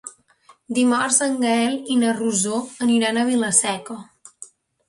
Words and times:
Dimarts 0.77 1.19
en 1.25 1.35
Gaël 1.43 1.77
i 1.97 1.99
na 2.05 2.15
Rosó 2.21 2.63
aniran 2.87 3.21
a 3.21 3.27
Vila-seca. 3.31 4.03